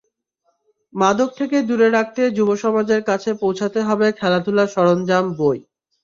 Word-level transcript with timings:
মাদক 0.93 1.29
থেকে 1.39 1.57
দূরে 1.69 1.87
রাখতে 1.89 2.21
যুবসমাজের 2.37 3.01
কাছে 3.09 3.29
পৌঁছাতে 3.41 3.79
হবে 3.87 4.07
খেলাধুলার 4.19 4.69
সরঞ্জাম, 4.75 5.25
বই। 5.39 5.59